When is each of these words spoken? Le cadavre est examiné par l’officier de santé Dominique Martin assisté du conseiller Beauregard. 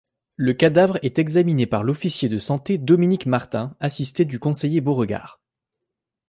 Le 0.35 0.53
cadavre 0.53 0.97
est 1.03 1.19
examiné 1.19 1.67
par 1.67 1.83
l’officier 1.83 2.27
de 2.27 2.39
santé 2.39 2.79
Dominique 2.79 3.27
Martin 3.27 3.75
assisté 3.79 4.25
du 4.25 4.39
conseiller 4.39 4.81
Beauregard. 4.81 5.39